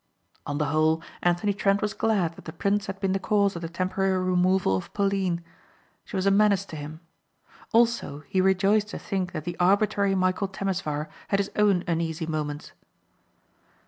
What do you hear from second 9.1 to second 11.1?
that the arbitrary Michæl Temesvar